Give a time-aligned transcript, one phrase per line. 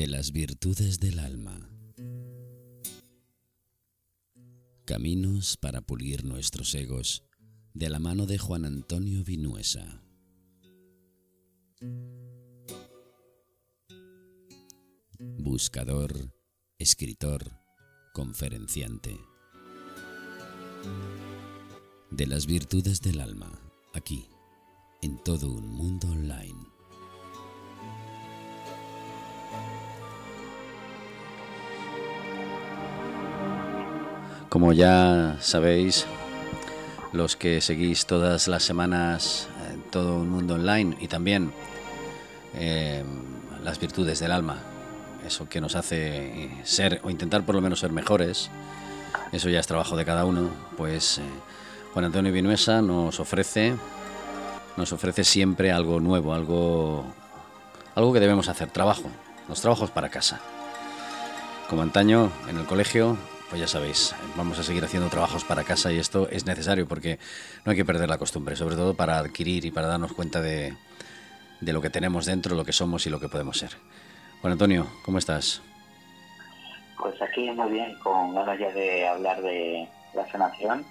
[0.00, 1.68] de las virtudes del alma.
[4.86, 7.22] Caminos para pulir nuestros egos
[7.74, 10.02] de la mano de Juan Antonio Vinuesa.
[15.18, 16.32] Buscador,
[16.78, 17.60] escritor,
[18.14, 19.20] conferenciante.
[22.10, 23.52] De las virtudes del alma,
[23.92, 24.30] aquí,
[25.02, 26.79] en todo un mundo online.
[34.50, 36.06] Como ya sabéis,
[37.12, 41.52] los que seguís todas las semanas en todo un mundo online y también
[42.54, 43.04] eh,
[43.62, 44.58] las virtudes del alma,
[45.24, 48.50] eso que nos hace ser o intentar por lo menos ser mejores,
[49.30, 51.22] eso ya es trabajo de cada uno, pues eh,
[51.92, 53.76] Juan Antonio Vinuesa nos ofrece
[54.76, 57.04] nos ofrece siempre algo nuevo, algo
[57.94, 59.10] algo que debemos hacer, trabajo,
[59.48, 60.40] los trabajos para casa.
[61.68, 63.16] Como antaño en el colegio
[63.50, 67.18] pues ya sabéis, vamos a seguir haciendo trabajos para casa y esto es necesario porque
[67.64, 70.76] no hay que perder la costumbre, sobre todo para adquirir y para darnos cuenta de,
[71.60, 73.70] lo que tenemos dentro, lo que somos y lo que podemos ser.
[74.40, 75.62] Juan Antonio, ¿cómo estás?
[76.96, 80.86] Pues aquí muy bien, con ganas ya de hablar de la sanación,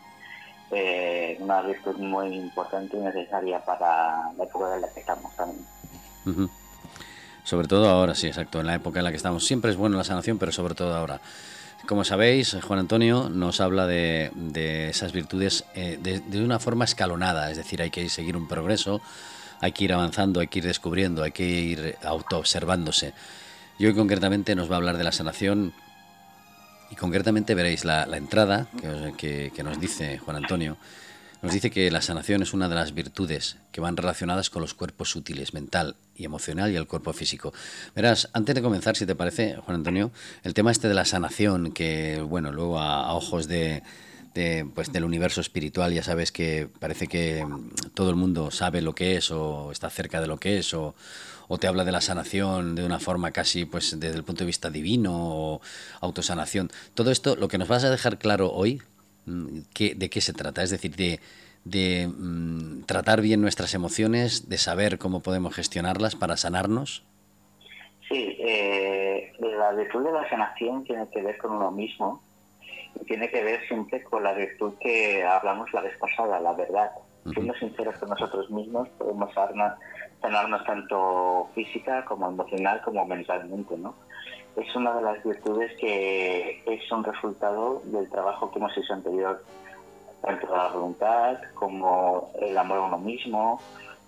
[0.72, 5.66] eh, una virtud muy importante y necesaria para la época en la que estamos también.
[7.46, 9.46] Sobre todo ahora, sí, exacto, en la época en la que estamos.
[9.46, 11.22] Siempre es bueno la sanación, pero sobre todo ahora.
[11.90, 14.30] Como sabéis, Juan Antonio nos habla de,
[14.92, 19.02] esas virtudes eh, de, una forma escalonada, es decir, hay que seguir un progreso,
[19.59, 23.16] hay que ir avanzando, hay que ir descubriendo, hay que ir autoobservándose.
[23.80, 25.73] Y hoy concretamente nos va a hablar de la sanación
[26.92, 28.68] y concretamente veréis la, entrada
[29.18, 30.78] que, que nos dice Juan Antonio
[31.42, 34.73] nos dice que la sanación es una de las virtudes que van relacionadas con los
[34.73, 37.54] cuerpos sutiles, mental y emocional y el cuerpo físico.
[37.96, 40.12] Verás, antes de comenzar, si te parece, Juan Antonio,
[40.44, 43.84] el tema este de la sanación, que, bueno, luego a, ojos de,
[44.74, 47.46] pues del universo espiritual ya sabes que parece que
[47.94, 50.96] todo el mundo sabe lo que es o está cerca de lo que es o,
[51.50, 54.47] o te habla de la sanación de una forma casi pues desde el punto de
[54.47, 55.62] vista divino o
[56.00, 56.72] autosanación.
[56.94, 58.81] Todo esto, lo que nos vas a dejar claro hoy,
[59.29, 59.59] Mm,
[59.95, 60.63] ¿de qué se trata?
[60.63, 67.03] Es decir, de, mm, tratar bien nuestras emociones, de saber cómo podemos gestionarlas para sanarnos.
[68.07, 72.23] Sí, eh, la virtud de la sanación tiene que ver con uno mismo
[73.00, 76.91] y tiene que ver siempre con la virtud que hablamos la vez pasada, la verdad.
[77.31, 79.31] Siendo sinceros con nosotros mismos, podemos
[80.22, 83.94] sanarnos tanto física como emocional como mentalmente, ¿no?
[84.56, 89.44] Es una de las virtudes que es un resultado del trabajo que hemos hecho anterior,
[90.22, 93.62] tanto la voluntad como el amor a uno mismo,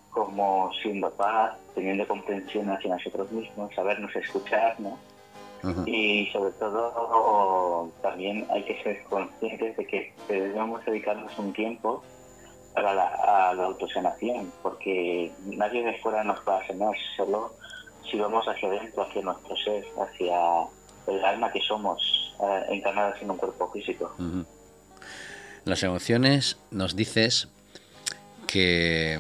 [0.10, 4.98] como siendo paz, teniendo comprensión hacia nosotros mismos, sabernos escuchar, ¿no?
[5.86, 12.04] Y sobre todo también hay que ser conscientes de que debemos dedicarnos un tiempo
[12.74, 17.54] para la, a la autosanación, porque nadie de fuera nos va a sanar, solo
[18.10, 20.38] si vamos hacia adentro, hacia nuestro ser, hacia
[21.08, 24.16] el alma que somos, eh, encarnadas en un cuerpo físico.
[25.66, 27.48] Las emociones, nos dices
[28.48, 29.20] que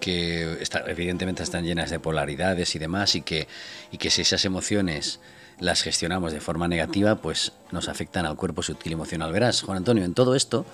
[0.00, 3.48] que evidentemente están llenas de polaridades y demás y que,
[3.90, 5.20] y que si esas emociones
[5.58, 9.32] las gestionamos de forma negativa, pues nos afectan al cuerpo sutil emocional.
[9.32, 10.64] Verás, Juan Antonio, en todo esto,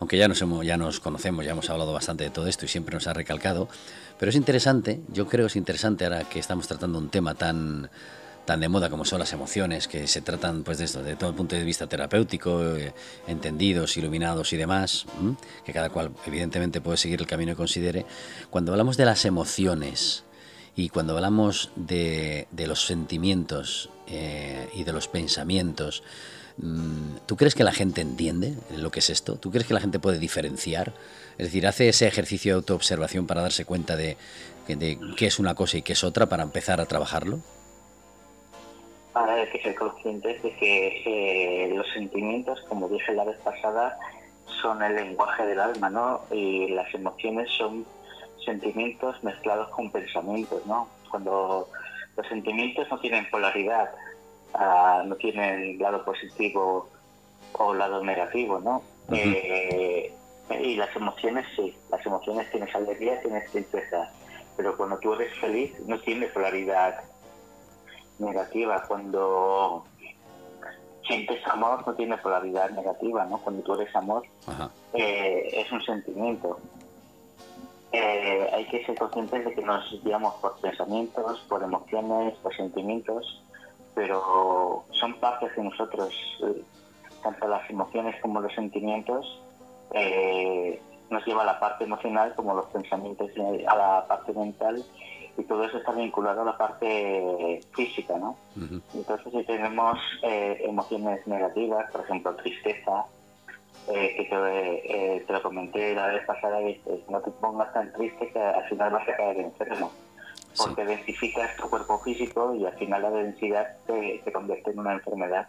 [0.00, 2.68] aunque ya nos, hemos, ya nos conocemos, ya hemos hablado bastante de todo esto y
[2.68, 3.68] siempre nos ha recalcado,
[4.18, 7.90] pero es interesante, yo creo que es interesante ahora que estamos tratando un tema tan
[8.44, 11.36] tan de moda como son las emociones, que se tratan pues de esto, todo el
[11.36, 12.92] punto de vista terapéutico, eh,
[13.28, 15.06] entendidos, iluminados y demás,
[15.64, 18.06] que cada cual evidentemente puede seguir el camino que considere.
[18.50, 20.24] Cuando hablamos de las emociones
[20.74, 26.02] y cuando hablamos de, de los sentimientos eh, y de los pensamientos,
[27.26, 29.36] ¿tú crees que la gente entiende lo que es esto?
[29.36, 30.92] ¿Tú crees que la gente puede diferenciar?
[31.38, 34.16] Es decir, hace ese ejercicio de autoobservación para darse cuenta de,
[34.66, 37.38] qué es una cosa y qué es otra para empezar a trabajarlo.
[39.14, 43.98] Ahora hay que ser conscientes de que eh, los sentimientos, como dije la vez pasada,
[44.62, 46.20] son el lenguaje del alma, ¿no?
[46.30, 47.84] Y las emociones son
[48.44, 50.88] sentimientos mezclados con pensamientos, ¿no?
[51.10, 51.68] Cuando
[52.16, 53.90] los sentimientos no tienen polaridad,
[54.54, 56.88] ah, no tienen lado positivo
[57.52, 58.82] o lado negativo, ¿no?
[59.12, 64.10] Y las emociones sí, las emociones tienes alegría, tienes tristeza,
[64.56, 67.04] pero cuando tú eres feliz no tienes polaridad
[68.18, 68.82] negativa.
[68.86, 69.84] Cuando
[71.06, 73.38] sientes amor no tiene polaridad negativa, ¿no?
[73.38, 74.22] Cuando tú eres amor
[74.92, 76.58] eh, es un sentimiento.
[77.92, 83.42] eh, hay que ser conscientes de que nos guiamos por pensamientos, por emociones, por sentimientos,
[84.00, 86.62] pero son partes de nosotros, eh,
[87.22, 89.42] tanto las emociones como los sentimientos.
[89.92, 90.80] Eh,
[91.10, 93.28] nos lleva a la parte emocional como los pensamientos
[93.66, 94.82] a la parte mental
[95.36, 98.36] y todo eso está vinculado a la parte física, ¿no?
[98.94, 103.06] Entonces si tenemos emociones negativas, por ejemplo tristeza,
[103.88, 107.92] eh, que te, eh, te, lo comenté la vez pasada, y no te pongas tan
[107.92, 109.90] triste que al final vas a caer enfermo.
[110.56, 114.92] Porque densificas tu cuerpo físico y al final la densidad te, te convierte en una
[114.92, 115.46] enfermedad.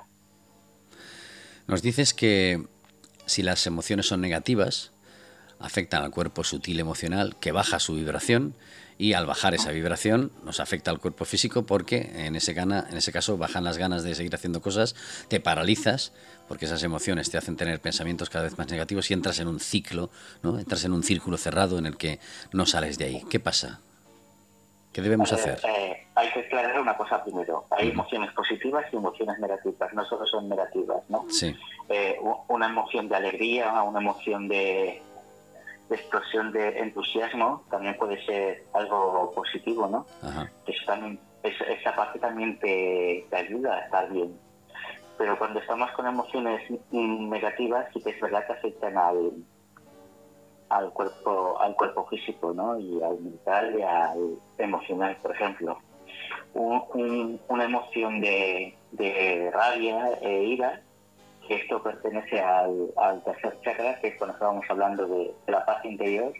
[1.67, 2.65] Nos dices que
[3.25, 4.91] si las emociones son negativas,
[5.59, 8.55] afectan al cuerpo sutil emocional, que baja su vibración
[8.97, 12.97] y al bajar esa vibración nos afecta al cuerpo físico porque en ese, gana, en
[12.97, 14.95] ese caso bajan las ganas de seguir haciendo cosas,
[15.27, 16.13] te paralizas
[16.47, 19.59] porque esas emociones te hacen tener pensamientos cada vez más negativos y entras en un
[19.59, 20.11] ciclo,
[20.43, 20.59] ¿no?
[20.59, 22.19] entras en un círculo cerrado en el que
[22.53, 23.23] no sales de ahí.
[23.29, 23.79] ¿Qué pasa?
[24.93, 25.57] ¿Qué debemos hacer?
[25.63, 27.65] Eh, hay que aclarar una cosa primero.
[27.71, 29.93] Hay emociones positivas y emociones negativas.
[29.93, 31.25] No solo son negativas, ¿no?
[31.29, 31.55] Sí.
[31.87, 35.01] Eh, una emoción de alegría, una emoción de,
[35.91, 40.05] de explosión de entusiasmo también puede ser algo positivo, ¿no?
[40.85, 44.39] también, esa parte también te, ayuda a estar bien.
[45.17, 46.61] Pero cuando estamos con emociones
[46.91, 49.33] negativas, sí que es verdad que afectan al,
[50.71, 52.79] al cuerpo al cuerpo físico, ¿no?
[52.79, 55.79] Y al mental y al emocional, por ejemplo.
[56.53, 60.81] una emoción de, de rabia e ira
[61.51, 66.33] esto pertenece al, tercer chakra, que es cuando estábamos hablando de, la parte interior.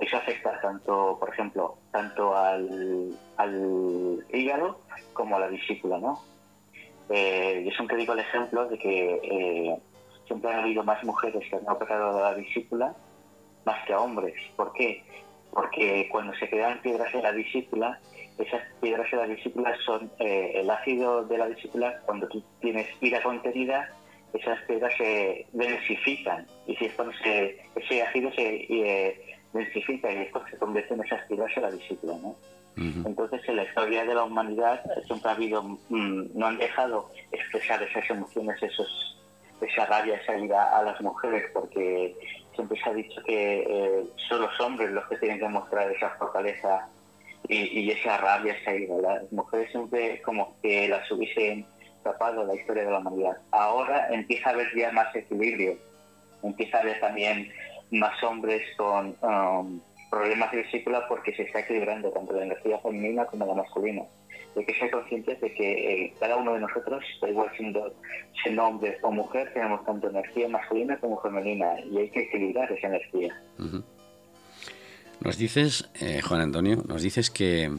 [0.00, 3.16] Eso afecta tanto, por ejemplo, tanto al,
[4.32, 4.80] hígado
[5.12, 6.22] como a la vesícula, ¿no?
[7.08, 9.80] Eh, yo siempre digo el ejemplo de que eh,
[10.26, 12.94] siempre ha habido más mujeres que han operado la vesícula
[13.66, 14.34] más que hombres.
[14.56, 15.02] ¿Por qué?
[15.50, 18.00] Porque cuando se quedan piedras en la vesícula,
[18.38, 22.86] esas piedras en la vesícula son eh, el ácido de la vesícula, cuando tú tienes
[23.00, 23.90] ira contenida,
[24.32, 29.20] esas piedras se densifican y si cuando se, ese ácido se eh,
[29.52, 32.36] densifica y esto se convierte en esas piedras en la vesícula, ¿no?
[32.76, 37.82] Entonces, en la historia de la humanidad siempre ha habido, mm, no han dejado expresar
[37.82, 39.18] esas emociones, esos,
[39.62, 42.14] esa rabia, esa ira a las mujeres, porque
[42.56, 46.10] siempre se ha dicho que eh, son los hombres los que tienen que mostrar esa
[46.18, 46.88] fortaleza
[47.48, 48.96] y, esa rabia, esa ira.
[48.96, 51.64] Las mujeres siempre como que las hubiesen
[52.02, 53.36] tapado la historia de la humanidad.
[53.52, 55.76] Ahora empieza a haber ya más equilibrio,
[56.42, 57.52] empieza a haber también
[57.90, 59.80] más hombres con um,
[60.10, 64.02] problemas de vesícula porque se está equilibrando tanto la energía femenina como la masculina.
[64.56, 67.94] Hay que ser conscientes de que eh, cada uno de nosotros, igual siendo,
[68.42, 72.86] siendo hombre o mujer, tenemos tanto energía masculina como femenina y hay que equilibrar esa
[72.86, 73.38] energía.
[75.20, 77.70] Nos dices, eh, Juan Antonio, nos dices que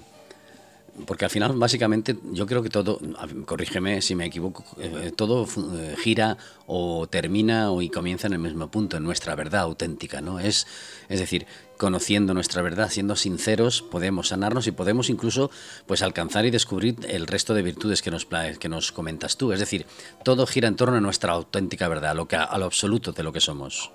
[1.05, 2.99] porque al final, básicamente, yo creo que todo,
[3.45, 8.39] corrígeme si me equivoco, eh, todo eh, gira o termina o y comienza en el
[8.39, 10.39] mismo punto, en nuestra verdad auténtica, ¿no?
[10.39, 10.65] Es,
[11.09, 11.45] es decir,
[11.77, 15.51] conociendo nuestra verdad, siendo sinceros, podemos sanarnos y podemos incluso
[15.85, 19.51] pues alcanzar y descubrir el resto de virtudes que nos, que nos comentas tú.
[19.53, 19.85] Es decir,
[20.23, 23.23] todo gira en torno a nuestra auténtica verdad, a lo, que, a lo absoluto de
[23.23, 23.91] lo que somos.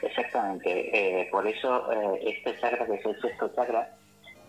[0.00, 1.20] Exactamente.
[1.22, 1.90] Eh, por eso
[2.20, 3.96] este chakra, que es el sexto chakra,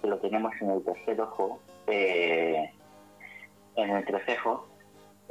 [0.02, 2.70] que lo tenemos en el tercer ojo, eh,
[3.76, 4.68] en el trecejo,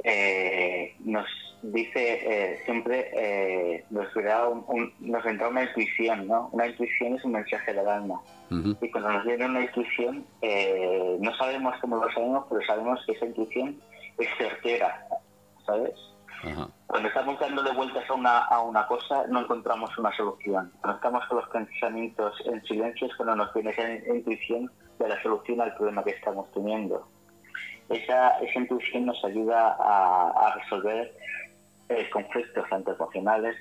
[0.03, 1.25] eh, nos
[1.61, 4.07] dice eh, siempre, nos,
[4.67, 6.49] un, nos entra una intuición, ¿no?
[6.51, 8.21] Una intuición es un mensaje del alma.
[8.49, 10.25] Y cuando nos viene una intuición,
[11.19, 13.81] no sabemos cómo lo sabemos, pero sabemos que esa intuición
[14.17, 15.07] es certera,
[15.65, 15.93] ¿sabes?
[16.87, 20.71] Cuando estamos dándole vueltas a una, a una cosa, no encontramos una solución.
[20.81, 25.21] Cuando estamos con los pensamientos en silencio es cuando nos viene esa intuición de la
[25.21, 27.07] solución al problema que estamos teniendo.
[27.89, 31.13] Esa, esa intuición nos ayuda a, resolver
[31.89, 33.55] eh, conflictos tanto emocionales,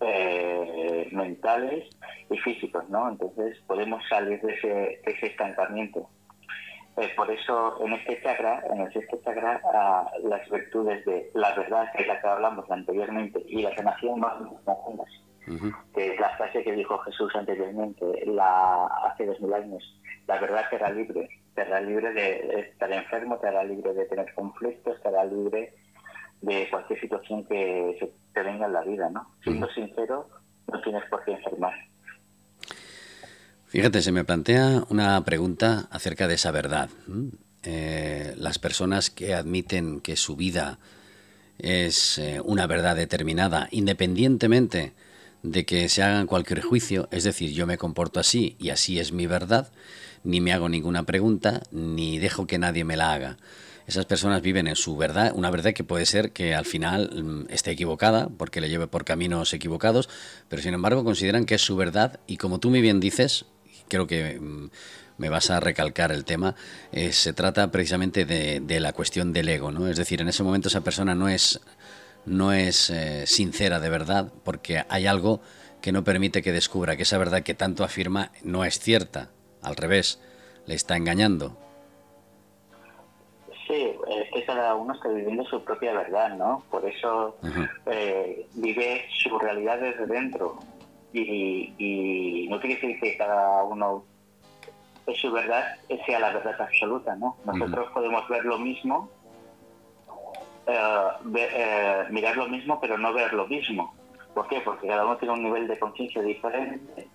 [0.00, 1.88] eh, mentales
[2.30, 3.08] y físicos, ¿no?
[3.08, 6.08] Entonces podemos salir de ese, de ese estancamiento.
[6.98, 9.60] Eh, por eso en este chakra, en el sexto chakra,
[10.24, 14.44] las virtudes de la verdad, que es la que hablamos anteriormente, y la sanación van
[14.44, 15.08] juntas,
[15.94, 19.82] que es la frase que dijo Jesús anteriormente, la, hace dos mil años,
[20.26, 24.04] la verdad te hará libre, te hará libre de estar enfermo, te hará libre de
[24.04, 25.74] tener conflictos, te hará libre
[26.42, 29.28] de cualquier situación que te venga en la vida, ¿no?
[29.42, 30.28] Siendo sincero,
[30.70, 31.74] no tienes por qué enfermar.
[33.72, 36.90] Fíjate, se me plantea una pregunta acerca de esa verdad.
[37.62, 40.78] Eh, las personas que admiten que su vida
[41.58, 44.92] es eh, una verdad determinada, independientemente
[45.42, 49.12] de que se hagan cualquier juicio, es decir, yo me comporto así y así es
[49.12, 49.72] mi verdad,
[50.22, 53.38] ni me hago ninguna pregunta, ni dejo que nadie me la haga.
[53.86, 57.50] Esas personas viven en su verdad, una verdad que puede ser que al final mm,
[57.50, 60.10] esté equivocada, porque le lleve por caminos equivocados,
[60.50, 63.46] pero sin embargo consideran que es su verdad y como tú muy bien dices,
[63.92, 64.70] creo que mm,
[65.18, 66.54] me vas a recalcar el tema,
[66.92, 69.86] eh, se trata precisamente de, la cuestión del ego, ¿no?
[69.86, 71.60] Es decir, en ese momento esa persona no es,
[72.24, 75.40] no es eh, sincera de verdad porque hay algo
[75.82, 79.28] que no permite que descubra que esa verdad que tanto afirma no es cierta,
[79.60, 80.18] al revés,
[80.66, 81.58] le está engañando.
[83.66, 86.62] Sí, es que cada uno está viviendo su propia verdad, ¿no?
[86.70, 87.36] Por eso
[87.86, 90.58] eh, vive su realidad desde dentro.
[91.12, 94.04] Y, y no quiere decir que cada uno
[95.06, 95.76] es su verdad
[96.06, 97.36] sea la verdad absoluta, ¿no?
[97.44, 99.10] Nosotros podemos ver lo mismo,
[100.66, 100.78] eh,
[101.36, 103.94] eh, mirar lo mismo, pero no ver lo mismo.
[104.34, 104.60] ¿Por qué?
[104.60, 107.08] Porque cada uno tiene un nivel de conciencia diferente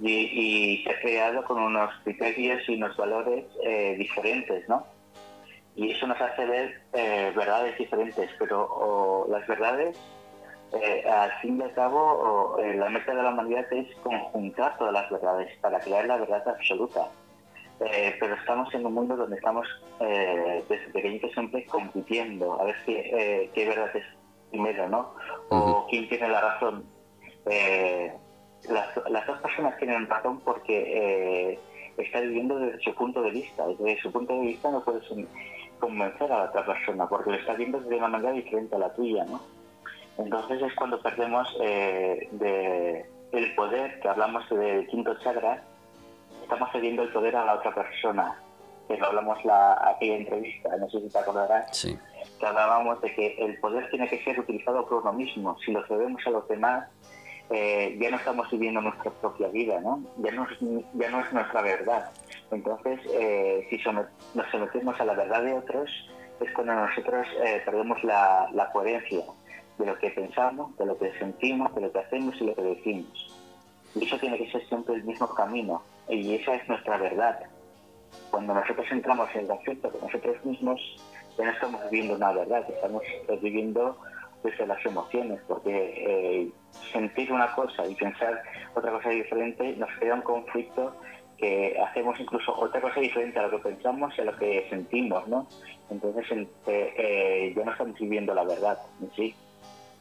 [0.00, 4.84] y, se ha creado con unos criterios y unos valores eh, diferentes, ¿no?
[5.74, 6.80] Y eso nos hace ver
[7.34, 9.98] verdades diferentes, pero las verdades
[10.72, 14.92] eh, al fin y al cabo, eh, la meta de la humanidad es conjuntar todas
[14.92, 17.08] las verdades para crear la verdad absoluta.
[17.80, 19.66] Eh, pero estamos en un mundo donde estamos
[19.98, 24.04] desde pequeñitos siempre compitiendo a ver qué, qué verdad es
[24.50, 25.14] primero, ¿no?
[25.50, 26.84] O quién tiene la razón.
[28.68, 31.58] Las, las, dos personas tienen razón porque
[31.98, 33.66] está viviendo desde su punto de vista.
[33.66, 35.04] Desde su punto de vista no puedes
[35.78, 38.94] convencer a la otra persona porque lo está viendo de una manera diferente a la
[38.94, 39.40] tuya, ¿no?
[40.18, 45.62] Entonces es cuando perdemos eh, de el poder, que hablamos del quinto chakra,
[46.42, 48.40] estamos cediendo el poder a la otra persona.
[48.88, 51.86] Que lo hablamos la aquella entrevista, no sé si te acordarás,
[52.38, 55.58] que hablábamos de que el poder tiene que ser utilizado por uno mismo.
[55.58, 56.88] Si lo cedemos a los demás,
[57.50, 60.02] eh, ya no estamos viviendo nuestra propia vida, ¿no?
[60.18, 60.58] Ya no es,
[60.94, 62.10] ya no es nuestra verdad.
[62.52, 65.90] Entonces, eh, si nos sometemos a la verdad de otros,
[66.40, 69.24] es cuando nosotros eh, perdemos la, la coherencia
[69.78, 72.62] de lo que pensamos, de lo que sentimos, de lo que hacemos y lo que
[72.62, 73.34] decimos.
[73.94, 75.82] Y eso tiene que ser siempre el mismo camino.
[76.08, 77.38] Y esa es nuestra verdad.
[78.30, 80.80] Cuando nosotros entramos en conflicto con nosotros mismos,
[81.38, 83.02] ya no estamos viviendo una verdad, estamos
[83.42, 83.96] viviendo
[84.42, 86.50] desde las emociones, porque eh,
[86.92, 88.42] sentir una cosa y pensar
[88.74, 90.94] otra cosa diferente nos crea un conflicto
[91.36, 95.26] que hacemos incluso otra cosa diferente a lo que pensamos y a lo que sentimos,
[95.28, 95.46] ¿no?
[95.90, 99.34] Entonces eh, eh, ya no estamos viviendo la verdad en sí.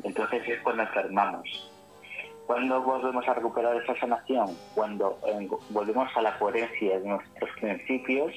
[0.03, 1.71] Entonces es cuando enfermamos.
[2.45, 4.55] Cuando volvemos a recuperar esa sanación?
[4.75, 8.33] Cuando eh, volvemos a la coherencia de nuestros principios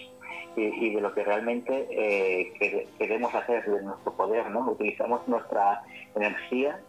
[0.56, 4.70] y, de lo que realmente eh, queremos hacer de nuestro poder, ¿no?
[4.70, 5.82] Utilizamos nuestra
[6.16, 6.80] energía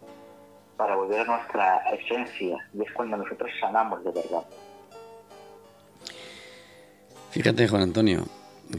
[0.77, 4.43] para volver a nuestra esencia y es cuando nosotros sanamos de verdad.
[7.31, 8.25] Fíjate, Juan Antonio,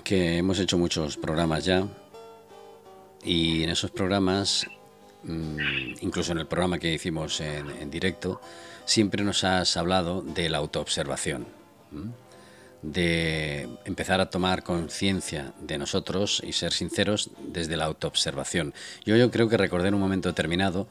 [0.03, 1.87] que hemos hecho muchos programas ya
[3.23, 4.67] y en esos programas
[5.25, 8.41] incluso en el programa que hicimos en, directo,
[8.85, 11.47] siempre nos has hablado de la autoobservación,
[12.83, 18.73] de empezar a tomar conciencia de nosotros y ser sinceros desde la autoobservación.
[19.05, 20.89] Yo, creo que recordé un momento determinado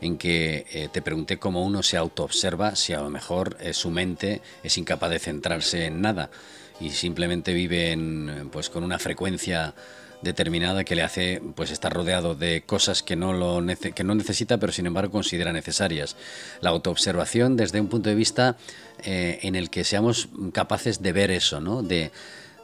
[0.00, 3.90] en que eh, te pregunté cómo uno se autoobserva si a lo mejor eh, su
[3.90, 6.30] mente es incapaz de centrarse en nada
[6.80, 7.96] y simplemente vive
[8.50, 9.74] pues, con una frecuencia
[10.22, 13.60] determinada que le hace pues estar rodeado de cosas que no lo
[13.94, 16.16] que no necesita pero sin embargo considera necesarias.
[16.60, 18.56] La autoobservación desde un punto de vista
[19.04, 22.12] eh, en el que seamos capaces de ver eso no de,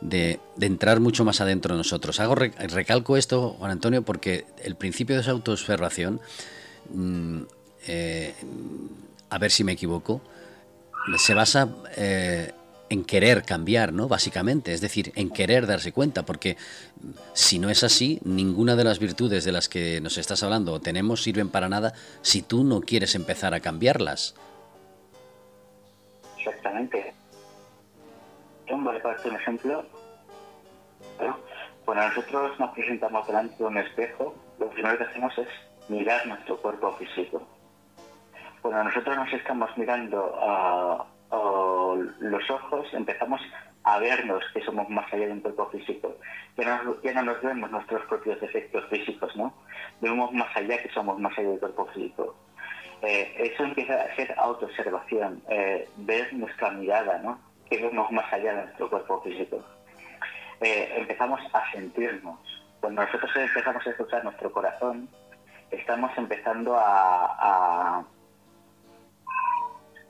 [0.01, 2.21] de, entrar mucho más adentro de nosotros.
[2.21, 6.21] Hago recalco esto Juan Antonio porque el principio de esa autoobservación
[6.95, 7.41] mm,
[7.87, 8.35] eh,
[9.31, 10.23] a ver si me equivoco
[11.17, 12.53] se basa eh,
[12.91, 14.09] en querer cambiar, ¿no?
[14.09, 16.57] Básicamente, es decir, en querer darse cuenta, porque
[17.33, 20.81] si no es así, ninguna de las virtudes de las que nos estás hablando o
[20.81, 21.93] tenemos sirven para nada
[22.23, 24.35] si tú no quieres empezar a cambiarlas.
[26.39, 27.15] Exactamente.
[28.71, 29.85] Voy a un ejemplo.
[31.85, 35.49] Cuando nosotros nos presentamos delante de un espejo, lo primero que hacemos es
[35.89, 37.43] mirar nuestro cuerpo físico.
[38.61, 43.41] Cuando nosotros nos estamos mirando a los ojos empezamos
[43.85, 46.17] a vernos que somos más allá de un cuerpo físico.
[46.57, 46.83] Ya
[47.15, 49.55] no, nos vemos nuestros propios defectos físicos, ¿no?
[50.01, 52.35] Vemos más allá que somos más allá del cuerpo físico.
[53.03, 57.39] Eh, eso empieza a ser autoobservación, eh, ver nuestra mirada, ¿no?
[57.71, 59.65] Que vemos más allá de nuestro cuerpo físico.
[60.61, 62.39] Eh, empezamos a sentirnos.
[62.81, 65.09] Cuando nosotros empezamos a escuchar nuestro corazón,
[65.71, 68.05] estamos empezando a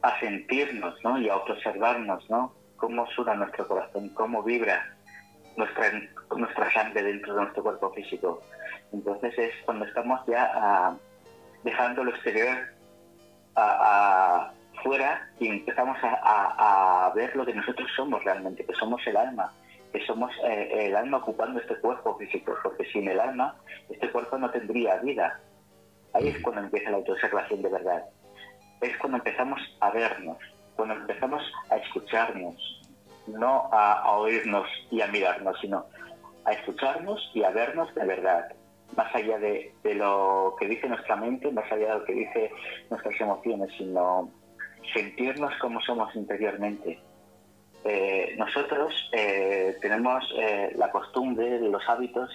[0.03, 1.19] a sentirnos ¿no?
[1.19, 2.55] y a autoobservarnos, ¿no?
[2.77, 4.97] Cómo suena nuestro corazón, cómo vibra
[5.57, 5.91] nuestra,
[6.37, 8.41] nuestra sangre dentro de nuestro cuerpo físico.
[8.93, 10.97] Entonces es cuando estamos ya ah,
[11.65, 12.57] dejando lo exterior
[13.57, 14.53] a,
[14.83, 19.53] fuera y empezamos a, ver lo que nosotros somos realmente, que somos el alma,
[19.93, 23.57] que somos eh, el alma ocupando este cuerpo físico, porque sin el alma
[23.89, 25.41] este cuerpo no tendría vida.
[26.13, 28.05] Ahí es cuando empieza la autoobservación de verdad.
[28.81, 30.39] Es cuando empezamos a vernos,
[30.77, 32.55] cuando empezamos a escucharnos,
[33.27, 35.85] no a, oírnos y a mirarnos, sino
[36.45, 38.53] a escucharnos y a vernos de verdad,
[38.97, 42.51] más allá de, lo que dice nuestra mente, más allá de lo que dice
[42.91, 44.31] nuestras emociones, sino
[44.95, 46.99] sentirnos como somos interiormente.
[47.85, 52.31] Eh, nosotros eh, tenemos eh, la costumbre, los hábitos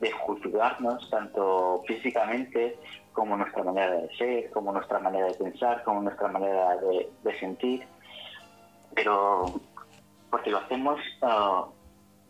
[0.00, 2.76] de juzgarnos tanto físicamente
[3.12, 7.86] como nuestra manera de ser, como nuestra manera de pensar, como nuestra manera de sentir.
[8.94, 9.60] Pero
[10.34, 11.64] porque lo hacemos ah,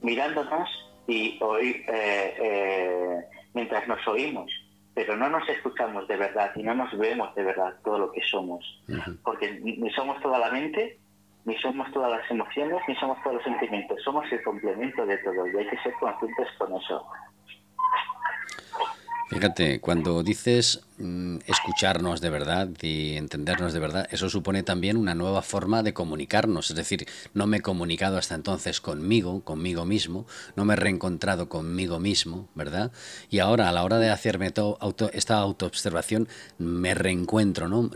[0.02, 0.68] mirándonos
[1.06, 4.52] y oír, eh, eh, mientras nos oímos,
[4.92, 8.21] pero no nos escuchamos de verdad y no nos vemos de verdad todo lo que
[8.30, 8.62] somos,
[9.23, 10.99] porque ni somos toda la mente,
[11.45, 15.47] ni somos todas las emociones, ni somos todos los sentimientos, somos el complemento de todo
[15.47, 17.07] y hay que ser conscientes con eso.
[19.31, 25.43] Fíjate, cuando dices escucharnos de verdad y entendernos de verdad, eso supone también una nueva
[25.43, 26.71] forma de comunicarnos.
[26.71, 31.49] Es decir, no me he comunicado hasta entonces conmigo, conmigo mismo, no me he reencontrado
[31.49, 32.93] conmigo mismo, ¿verdad?
[33.31, 37.91] Y ahora, a la hora de hacerme auto, esta autoobservación, me reencuentro, ¿no?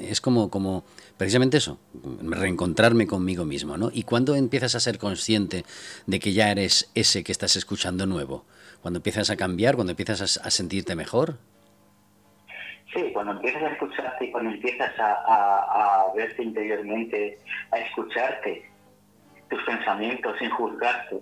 [0.00, 0.84] es como, como
[1.16, 1.78] precisamente eso,
[2.22, 3.90] reencontrarme conmigo mismo, ¿no?
[3.92, 5.64] Y cuando empiezas a ser consciente
[6.06, 8.44] de que ya eres ese que estás escuchando nuevo,
[8.82, 11.38] cuando empiezas a cambiar, cuando empiezas a, sentirte mejor.
[12.92, 17.38] Sí, cuando empiezas a escucharte y cuando empiezas a, verte interiormente,
[17.70, 18.70] a escucharte,
[19.48, 21.16] tus pensamientos sin juzgarte.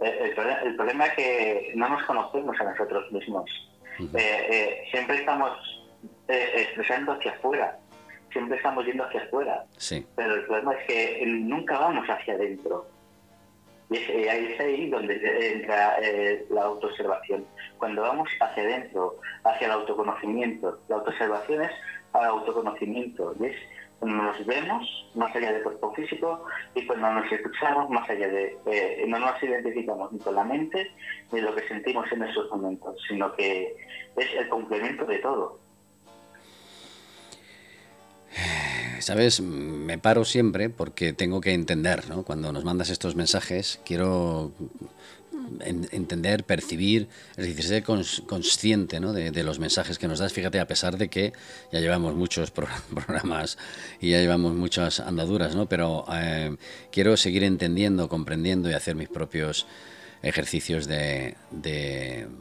[0.00, 3.50] Eh, el, problema es que no nos conocemos a nosotros mismos.
[3.98, 5.52] Eh, eh, siempre estamos
[6.28, 7.78] expresando hacia afuera,
[8.30, 9.64] siempre estamos yendo hacia afuera.
[9.76, 10.06] Sí.
[10.16, 12.86] Pero el problema es que nunca vamos hacia adentro.
[13.92, 15.14] Y es, ahí donde
[15.52, 17.44] entra eh, la autoobservación.
[17.78, 21.70] Cuando vamos hacia adentro, hacia el autoconocimiento, la autoobservación es
[22.14, 23.34] al autoconocimiento.
[23.38, 23.56] Y es
[23.98, 28.56] cuando nos vemos más allá del cuerpo físico y cuando nos escuchamos más allá de...
[28.66, 30.90] Eh, no nos identificamos ni con la mente
[31.30, 33.76] ni lo que sentimos en esos momentos, sino que
[34.16, 35.60] es el complemento de todo.
[39.02, 42.22] Sabes, me paro siempre porque tengo que entender, ¿no?
[42.22, 44.52] Cuando nos mandas estos mensajes, quiero
[45.60, 49.12] entender, percibir, es decir, ser consciente ¿no?
[49.12, 50.32] de, los mensajes que nos das.
[50.32, 51.32] Fíjate, a pesar de que
[51.72, 52.50] ya llevamos muchos
[52.94, 53.58] programas
[54.00, 55.66] y ya llevamos muchas andaduras, ¿no?
[55.66, 56.56] pero eh,
[56.90, 59.66] quiero seguir entendiendo, comprendiendo y hacer mis propios
[60.22, 61.36] ejercicios de,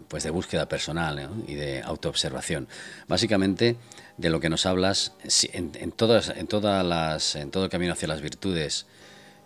[0.07, 2.67] pues de búsqueda personal y de autoobservación.
[3.07, 3.75] Básicamente,
[4.21, 5.13] de lo que nos hablas,
[5.51, 8.85] en, en todo el camino hacia las virtudes,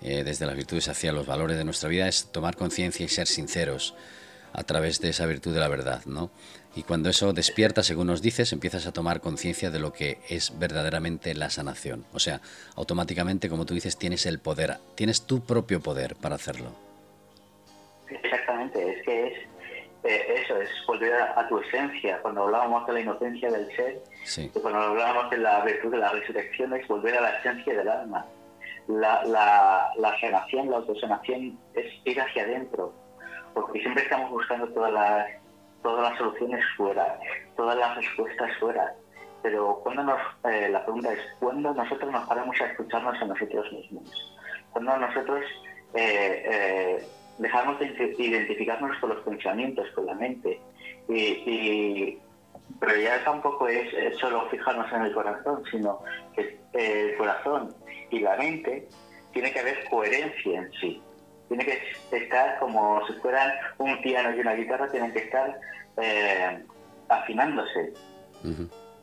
[0.02, 3.28] eh, desde las virtudes hacia los valores de nuestra vida, es tomar conciencia y ser
[3.28, 3.96] sinceros
[4.52, 6.30] a través de esa virtud de la verdad, ¿no?
[6.76, 10.60] Y cuando eso despierta, según nos dices, empiezas a tomar conciencia de lo que es
[10.60, 12.06] verdaderamente la sanación.
[12.12, 12.42] O sea,
[12.76, 16.76] automáticamente, como tú dices, tienes el poder, tienes tu propio poder para hacerlo.
[18.10, 19.34] Exactamente, es que es
[20.06, 22.20] eh, eso, es volver a, tu esencia.
[22.22, 24.04] Cuando hablábamos de la inocencia del ser,
[24.62, 28.26] cuando hablábamos de la virtud de la resurrección, es volver a la esencia del alma.
[28.88, 32.94] La, la, la sanación, la autosanación es ir hacia adentro,
[33.56, 35.28] porque siempre estamos buscando todas las,
[35.82, 37.20] todas las soluciones fuera,
[37.56, 38.94] todas las respuestas fuera.
[39.42, 40.20] Pero cuando nos,
[40.52, 44.38] eh, la pregunta es, ¿cuándo nosotros nos paramos a escucharnos a nosotros mismos?
[44.72, 45.42] Cuando nosotros
[45.96, 47.04] eh,
[47.38, 50.60] dejamos de identificarnos con los pensamientos, con la mente.
[51.08, 52.18] Y,
[52.80, 56.00] pero ya tampoco es, solo fijarnos en el corazón, sino
[56.36, 57.74] que el corazón
[58.10, 58.88] y la mente
[59.34, 61.02] tiene que haber coherencia en sí.
[61.48, 61.80] Tiene que
[62.12, 65.60] estar como si fueran un piano y una guitarra, tienen que estar
[65.98, 66.64] eh,
[67.10, 67.94] afinándose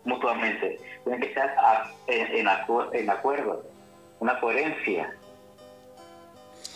[0.04, 0.78] mutuamente.
[1.04, 1.54] Tienen que estar
[2.06, 2.48] en,
[2.92, 3.64] en acuerdo,
[4.20, 5.14] una coherencia.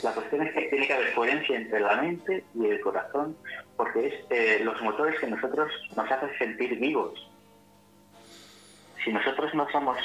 [0.03, 3.37] La cuestión es que tiene que haber coherencia entre la mente y el corazón,
[3.77, 7.31] porque es eh, los motores que nosotros nos hacen sentir vivos.
[9.03, 9.97] Si nosotros no somos,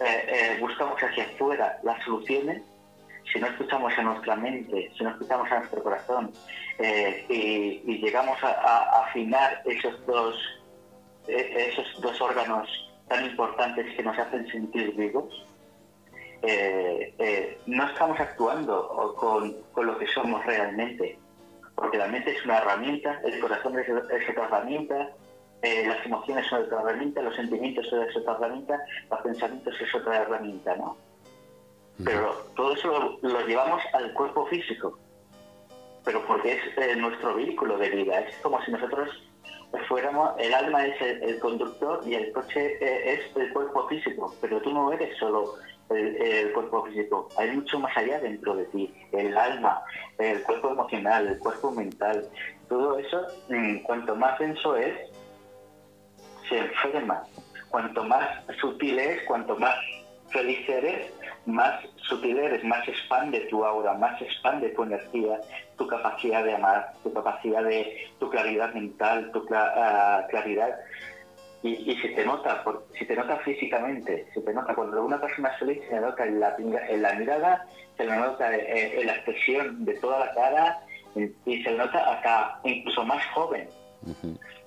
[0.00, 2.62] eh, eh, buscamos hacia afuera las soluciones,
[3.32, 6.32] si no escuchamos a nuestra mente, si no escuchamos a nuestro corazón
[7.28, 10.36] y, llegamos a, afinar esos dos,
[11.26, 12.68] esos dos órganos
[13.08, 15.44] tan importantes que nos hacen sentir vivos,
[16.46, 21.18] eh, no estamos actuando con, con, lo que somos realmente,
[21.74, 25.10] porque la mente es una herramienta, el corazón es, otra herramienta,
[25.62, 30.76] las emociones son otra herramienta, los sentimientos son otra herramienta, los pensamientos es otra herramienta,
[30.76, 30.96] ¿no?
[32.04, 34.98] Pero todo eso lo, llevamos al cuerpo físico,
[36.04, 39.10] pero porque es nuestro vehículo de vida, es como si nosotros
[39.88, 44.60] fuéramos, el alma es el, conductor y el coche eh, es el cuerpo físico, pero
[44.60, 45.54] tú no eres solo
[45.90, 49.82] el, cuerpo físico, hay mucho más allá dentro de ti, el alma,
[50.18, 52.26] el cuerpo emocional, el cuerpo mental,
[52.68, 54.94] todo eso, mm, cuanto más denso es,
[56.48, 57.22] se enferma,
[57.68, 58.28] cuanto más
[58.60, 59.76] sutil es, cuanto más
[60.30, 61.12] feliz eres,
[61.46, 65.40] más sutil eres, más expande tu aura, más expande tu energía,
[65.78, 70.76] tu capacidad de amar, tu capacidad de tu claridad mental, tu ah, claridad.
[71.66, 72.62] Y, si te nota,
[72.98, 76.40] si te nota físicamente, si te nota cuando una persona es feliz, se nota en
[76.40, 80.80] la, en la mirada, se le nota en, la expresión de toda la cara
[81.14, 83.68] y se nota hasta incluso más joven.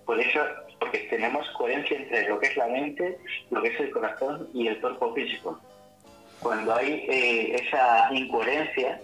[0.05, 0.41] Por eso,
[0.79, 3.17] porque tenemos coherencia entre lo que es la mente,
[3.51, 5.59] lo que es el corazón y el cuerpo físico
[6.41, 8.99] cuando hay eh, esa incoherencia,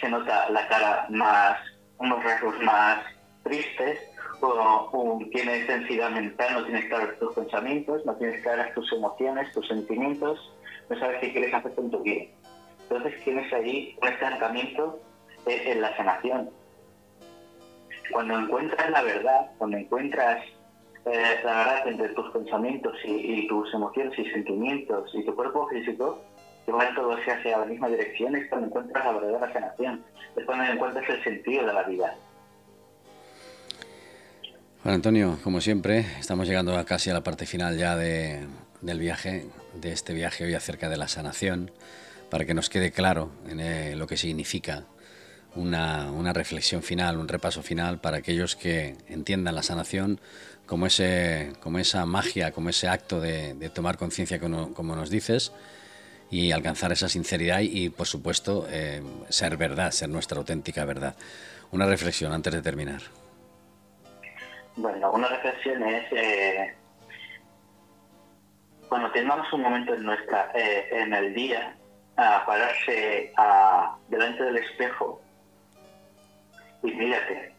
[0.00, 1.58] se, nota la cara más,
[1.98, 3.04] unos rasgos más
[3.42, 3.98] tristes,
[4.40, 9.66] o, tienes densidad mental, no tienes claros tus pensamientos, no tienes claras tus emociones, tus
[9.68, 10.52] sentimientos,
[10.88, 12.24] no sabes qué quieres hacer con tu vida.
[12.82, 15.00] Entonces tienes ahí un estancamiento
[15.46, 16.50] en la sanación.
[18.12, 20.44] Cuando encuentras la verdad, cuando encuentras
[21.06, 26.22] eh, la verdad entre tus pensamientos y, tus emociones y sentimientos y tu cuerpo físico,
[26.64, 30.04] que van todos hacia la misma dirección, es cuando encuentras la verdadera sanación,
[30.36, 32.16] es cuando encuentras el sentido de la vida.
[34.84, 38.40] Juan Antonio, como siempre, estamos llegando casi a la parte final ya de,
[38.82, 39.46] del viaje,
[39.80, 41.70] de este viaje hoy acerca de la sanación,
[42.28, 44.84] para que nos quede claro eh, lo que significa
[45.54, 50.20] una, reflexión final, un repaso final para aquellos que entiendan la sanación
[50.66, 55.52] como esa magia, como ese acto de, tomar conciencia, como, nos dices,
[56.30, 61.16] y alcanzar esa sinceridad y, por supuesto, eh, ser verdad, ser nuestra auténtica verdad.
[61.72, 63.23] Una reflexión antes de terminar.
[64.76, 66.74] Bueno, una reflexión es eh,
[68.88, 71.76] cuando tengamos un momento en nuestra eh, en el día
[72.16, 75.20] a pararse a, delante del espejo
[76.82, 77.54] y mírate.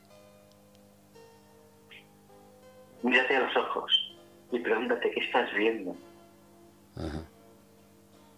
[3.01, 4.17] Mírate a los ojos
[4.51, 5.95] y pregúntate qué estás viendo.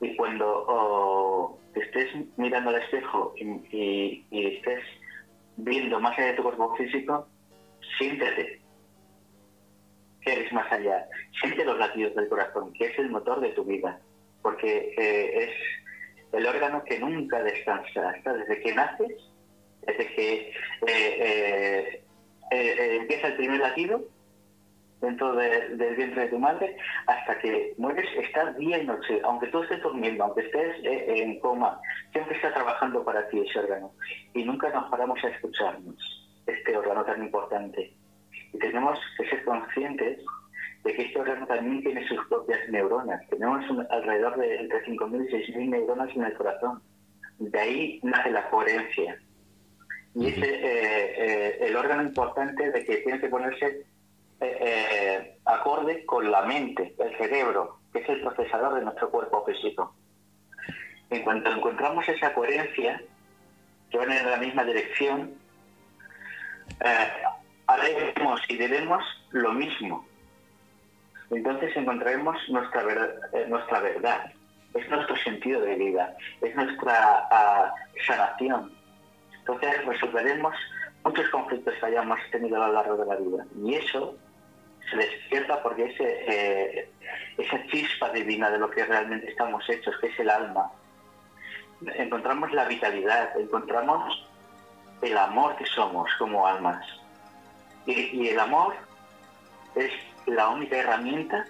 [0.02, 4.84] Y cuando estés mirando al espejo y, estés
[5.58, 7.28] viendo más allá de tu cuerpo físico,
[7.98, 8.67] siéntete que
[10.34, 11.08] eres más allá.
[11.40, 14.00] Siente los latidos del corazón, que es el motor de tu vida,
[14.42, 19.12] porque eh, es el órgano que nunca descansa, hasta desde que naces,
[19.86, 20.54] desde que
[20.88, 22.04] eh,
[22.52, 24.04] eh, empieza el primer latido
[25.02, 29.62] dentro del vientre de tu madre hasta que mueres, estás día y noche, aunque tú
[29.62, 31.80] estés durmiendo, aunque estés eh, en coma,
[32.12, 33.92] siempre está trabajando para ti ese órgano
[34.34, 35.98] y nunca nos paramos a escucharnos,
[36.46, 37.94] este órgano tan importante.
[38.54, 40.20] Y tenemos que ser conscientes
[40.84, 43.22] de que este órgano también tiene sus propias neuronas.
[43.30, 46.82] Tenemos alrededor de entre 5.000 y 6.000 neuronas en el corazón.
[47.40, 49.18] De ahí nace la coherencia.
[50.16, 53.86] Y ese eh, eh, el órgano importante de que tiene que ponerse
[54.40, 59.94] eh, acorde con la mente, el cerebro, que es el procesador de nuestro cuerpo físico.
[61.10, 63.02] En cuanto encontramos esa coherencia,
[63.92, 65.34] que van en la misma dirección,
[67.68, 70.06] haremos y debemos lo mismo.
[71.30, 72.84] Entonces encontraremos nuestra,
[73.48, 74.32] nuestra verdad,
[74.74, 77.74] es nuestro sentido de vida, es nuestra ah,
[78.06, 78.72] sanación.
[79.40, 80.56] Entonces resolveremos
[81.04, 83.46] muchos conflictos que hayamos tenido a lo largo de la vida.
[83.64, 84.16] Y eso
[84.90, 86.90] se despierta porque ese, eh,
[87.38, 90.72] esa chispa divina de lo que realmente estamos hechos, que es el alma,
[91.96, 94.28] encontramos la vitalidad, encontramos
[95.02, 96.86] el amor que somos como almas.
[97.88, 98.76] Y, el amor
[99.76, 99.92] es
[100.28, 101.48] la única herramienta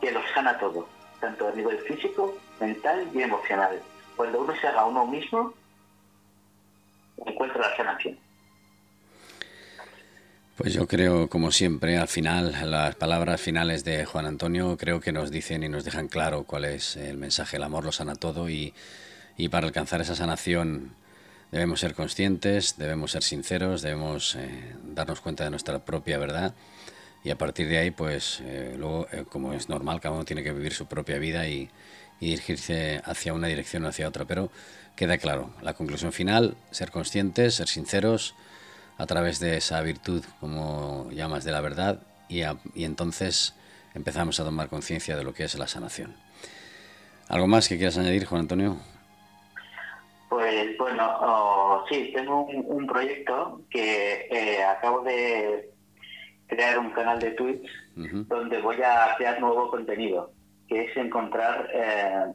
[0.00, 0.86] que lo sana todo,
[1.20, 3.80] tanto a nivel físico, mental y emocional.
[4.16, 5.54] Cuando uno se haga uno mismo,
[7.24, 8.18] encuentra la sanación.
[10.58, 15.12] Pues yo creo, como siempre, al final, las palabras finales de Juan Antonio creo que
[15.12, 17.56] nos dicen y nos dejan claro cuál es el mensaje.
[17.56, 18.74] El amor lo sana todo y,
[19.52, 20.96] para alcanzar esa sanación
[21.50, 26.54] debemos ser conscientes, debemos ser sinceros, debemos eh, darnos cuenta de nuestra propia verdad
[27.24, 30.42] y a partir de ahí, pues eh, luego, eh, como es normal, cada uno tiene
[30.42, 31.70] que vivir su propia vida y,
[32.20, 34.50] dirigirse hacia una dirección o hacia otra, pero
[34.96, 38.34] queda claro, la conclusión final, ser conscientes, ser sinceros
[38.96, 42.40] a través de esa virtud, como llamas, de la verdad, y,
[42.74, 43.54] y entonces
[43.94, 46.16] empezamos a tomar conciencia de lo que es la sanación.
[47.28, 48.78] ¿Algo más que quieras añadir, Juan Antonio?
[50.28, 55.70] Pues bueno, oh, sí, tengo un, proyecto que eh, acabo de
[56.46, 60.30] crear un canal de Twitch donde voy a crear nuevo contenido,
[60.68, 62.26] que es encontrar eh,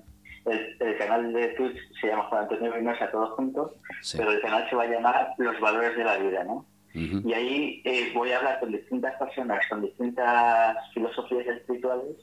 [0.46, 3.72] el, canal de Twitch se llama Juan Antonio Vinosa todos juntos,
[4.18, 6.66] pero el canal se va a llamar Los Valores de la Vida, ¿no?
[6.96, 12.18] Y ahí eh, voy a hablar con distintas personas, con distintas filosofías espirituales,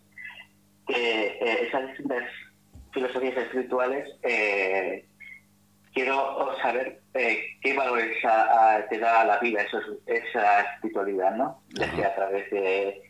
[0.86, 2.24] que esas distintas
[2.92, 5.06] filosofías espirituales eh,
[5.92, 8.16] quiero saber eh, qué valores
[8.88, 11.62] te da la vida eso, esa espiritualidad, ¿no?
[11.70, 13.02] Ya a través de,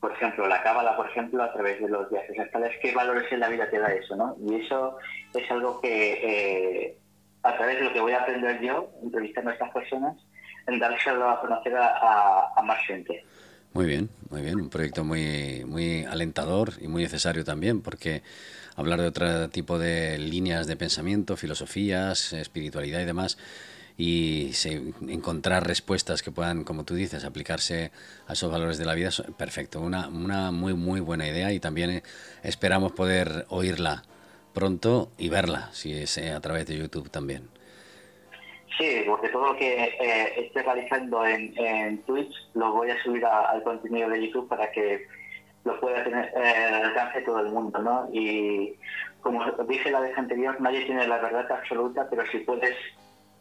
[0.00, 3.40] por ejemplo, la cábala, por ejemplo, a través de los viajes astrales, qué valores en
[3.40, 4.36] la vida te da eso, ¿no?
[4.40, 4.96] Y eso
[5.34, 6.98] es algo que eh,
[7.42, 10.16] a través de lo que voy a aprender yo, entrevistando a estas personas,
[10.66, 13.24] en dárselo a conocer a, a más gente.
[13.72, 18.22] Muy bien, muy bien, un proyecto muy, muy alentador y muy necesario también, porque
[18.78, 23.36] hablar de otro tipo de líneas de pensamiento, filosofías, espiritualidad y demás,
[23.96, 24.52] y
[25.08, 27.90] encontrar respuestas que puedan, como tú dices, aplicarse
[28.28, 31.90] a esos valores de la vida, perfecto, una, una muy, muy buena idea y también
[31.90, 32.02] eh,
[32.44, 34.04] esperamos poder oírla
[34.54, 37.48] pronto y verla, si es eh, a través de YouTube también.
[38.78, 43.24] Sí, porque todo lo que eh, esté realizando en, en, Twitch lo voy a subir
[43.24, 45.04] al contenido de YouTube para que
[45.64, 48.08] lo pueda tener eh, al alcance todo el mundo, ¿no?
[48.12, 48.74] Y
[49.20, 52.76] como dije la vez anterior, nadie tiene la verdad absoluta, pero si puedes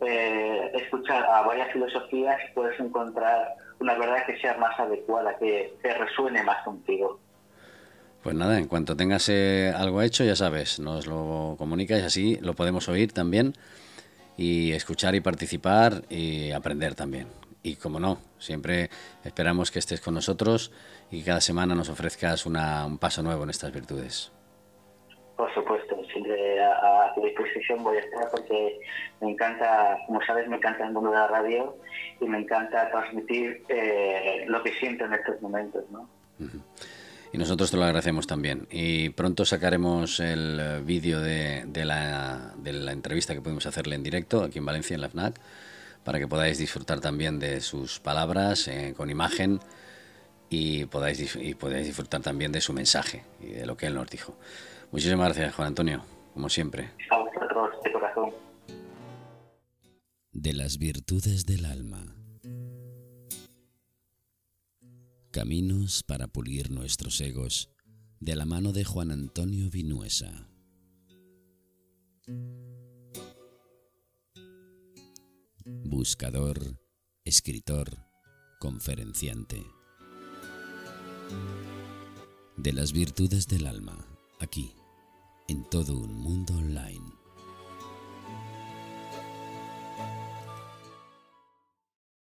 [0.02, 5.94] eh, escuchar a varias filosofías, puedes encontrar una verdad que sea más adecuada, que, que
[5.94, 7.20] resuene más contigo.
[8.24, 12.38] Pues nada, en cuanto tengas eh, algo hecho, ya sabes, nos lo comunicas y así
[12.42, 13.54] lo podemos oír también
[14.36, 17.28] y escuchar y participar y aprender también.
[17.68, 18.90] Y como no, siempre
[19.26, 20.72] esperamos que estés con nosotros
[21.12, 24.32] y cada semana nos ofrezcas una, un paso nuevo en estas virtudes.
[25.36, 28.80] Por supuesto, siempre a, tu disposición voy a estar porque
[29.20, 31.76] me encanta, como sabes, me encanta el mundo de la radio
[32.22, 36.10] y me encanta transmitir eh, lo que siento en estos momentos, ¿no?
[37.34, 38.68] Y nosotros te lo agradecemos también.
[38.72, 43.96] Y pronto sacaremos el eh, vídeo de, de, la, de, la, entrevista que pudimos hacerle
[43.96, 45.40] en directo aquí en Valencia, en la FNAC,
[46.04, 49.60] para que podáis disfrutar también de sus palabras eh, con imagen
[50.50, 54.10] y podáis, y podáis disfrutar también de su mensaje y de lo que él nos
[54.10, 54.38] dijo.
[54.92, 56.92] Muchísimas gracias, Juan Antonio, como siempre.
[57.12, 58.32] A vosotros, de corazón.
[60.32, 62.16] De las virtudes del alma.
[65.32, 67.70] Caminos para pulir nuestros egos
[68.20, 70.48] de la mano de Juan Antonio Vinuesa.
[75.70, 76.80] Buscador,
[77.26, 77.90] escritor,
[78.58, 79.62] conferenciante.
[82.56, 84.08] De las virtudes del alma,
[84.40, 84.74] aquí,
[85.50, 87.12] en todo un mundo online.